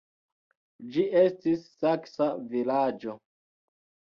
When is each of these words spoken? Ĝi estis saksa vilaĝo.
Ĝi 0.95 1.03
estis 1.19 1.61
saksa 1.83 2.31
vilaĝo. 2.55 3.17